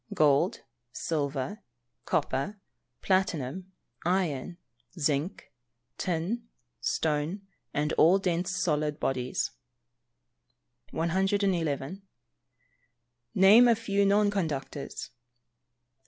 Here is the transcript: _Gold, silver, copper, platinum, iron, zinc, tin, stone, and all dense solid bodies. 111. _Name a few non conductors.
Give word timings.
_Gold, 0.15 0.61
silver, 0.91 1.59
copper, 2.05 2.59
platinum, 3.03 3.71
iron, 4.03 4.57
zinc, 4.99 5.51
tin, 5.99 6.47
stone, 6.79 7.43
and 7.71 7.93
all 7.99 8.17
dense 8.17 8.49
solid 8.49 8.99
bodies. 8.99 9.51
111. 10.89 12.01
_Name 13.35 13.69
a 13.71 13.75
few 13.75 14.03
non 14.03 14.31
conductors. 14.31 15.11